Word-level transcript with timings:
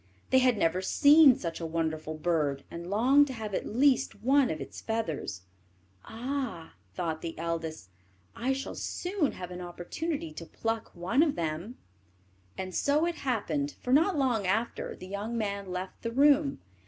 They 0.31 0.39
had 0.39 0.57
never 0.57 0.81
seen 0.81 1.37
such 1.37 1.59
a 1.59 1.65
wonderful 1.67 2.15
bird, 2.15 2.63
and 2.71 2.89
longed 2.89 3.27
to 3.27 3.33
have 3.33 3.53
at 3.53 3.67
least 3.67 4.23
one 4.23 4.49
of 4.49 4.59
its 4.59 4.81
feathers. 4.81 5.43
"Ah," 6.05 6.73
thought 6.95 7.21
the 7.21 7.37
eldest, 7.37 7.91
"I 8.35 8.51
shall 8.51 8.73
soon 8.73 9.33
have 9.33 9.51
an 9.51 9.61
opportunity 9.61 10.33
to 10.33 10.45
pluck 10.47 10.89
one 10.95 11.21
of 11.21 11.35
them;" 11.35 11.77
and 12.57 12.73
so 12.73 13.05
it 13.05 13.17
happened, 13.17 13.75
for 13.79 13.93
not 13.93 14.17
long 14.17 14.47
after 14.47 14.95
the 14.95 15.05
young 15.05 15.37
man 15.37 15.69
left 15.71 16.01
the 16.01 16.11
room. 16.11 16.61